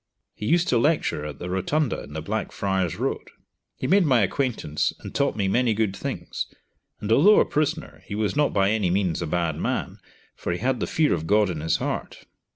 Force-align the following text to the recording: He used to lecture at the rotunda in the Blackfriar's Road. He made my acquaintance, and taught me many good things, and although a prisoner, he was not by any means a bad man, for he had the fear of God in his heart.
He 0.33 0.47
used 0.47 0.67
to 0.69 0.79
lecture 0.79 1.25
at 1.25 1.37
the 1.37 1.47
rotunda 1.47 2.01
in 2.01 2.13
the 2.13 2.23
Blackfriar's 2.23 2.95
Road. 2.95 3.29
He 3.77 3.85
made 3.85 4.03
my 4.03 4.21
acquaintance, 4.21 4.93
and 5.01 5.13
taught 5.13 5.35
me 5.35 5.47
many 5.47 5.75
good 5.75 5.95
things, 5.95 6.47
and 6.99 7.11
although 7.11 7.39
a 7.39 7.45
prisoner, 7.45 8.01
he 8.07 8.15
was 8.15 8.35
not 8.35 8.51
by 8.51 8.71
any 8.71 8.89
means 8.89 9.21
a 9.21 9.27
bad 9.27 9.57
man, 9.59 9.99
for 10.35 10.53
he 10.53 10.57
had 10.57 10.79
the 10.79 10.87
fear 10.87 11.13
of 11.13 11.27
God 11.27 11.51
in 11.51 11.61
his 11.61 11.77
heart. 11.77 12.25